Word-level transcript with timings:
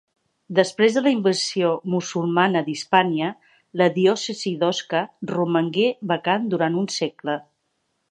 Després 0.59 0.95
de 0.97 1.03
la 1.07 1.11
invasió 1.15 1.69
musulmana 1.95 2.65
d'Hispània, 2.71 3.29
la 3.83 3.91
diòcesi 4.01 4.57
d'Osca 4.65 5.05
romangué 5.37 5.89
vacant 6.15 6.53
durant 6.57 6.85
un 6.85 6.93
segle. 7.01 7.43